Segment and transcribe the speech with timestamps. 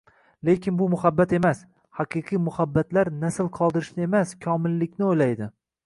[0.47, 1.61] lekin bu muhabbat emas.
[1.99, 5.57] Haqiqiy muhabbatlar nasl qoldirishni emas, komillikni o‘ylaydi.